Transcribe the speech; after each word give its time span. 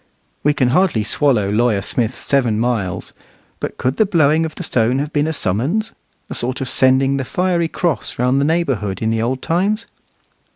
We 0.41 0.55
can 0.55 0.69
hardly 0.69 1.03
swallow 1.03 1.51
Lawyer 1.51 1.83
Smith's 1.83 2.17
seven 2.17 2.59
miles; 2.59 3.13
but 3.59 3.77
could 3.77 3.97
the 3.97 4.05
blowing 4.07 4.45
of 4.45 4.55
the 4.55 4.63
stone 4.63 4.97
have 4.97 5.13
been 5.13 5.27
a 5.27 5.31
summons, 5.31 5.91
a 6.27 6.33
sort 6.33 6.59
of 6.59 6.67
sending 6.69 7.17
the 7.17 7.23
fiery 7.23 7.67
cross 7.67 8.17
round 8.17 8.41
the 8.41 8.45
neighbourhood 8.45 9.03
in 9.03 9.11
the 9.11 9.21
old 9.21 9.43
times? 9.43 9.85